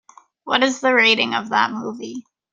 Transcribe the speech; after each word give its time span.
What 0.45 0.63
is 0.63 0.79
the 0.81 0.95
rating 0.95 1.35
of 1.35 1.49
that 1.49 1.69
movie? 1.71 2.25